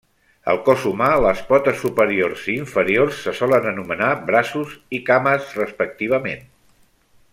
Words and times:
Al 0.51 0.59
cos 0.67 0.85
humà, 0.91 1.09
les 1.25 1.41
potes 1.49 1.77
superiors 1.83 2.47
i 2.53 2.55
inferiors 2.61 3.19
se 3.27 3.35
solen 3.41 3.69
anomenar 3.73 4.09
braços 4.31 4.75
i 4.99 5.03
cames, 5.11 5.53
respectivament. 5.63 6.43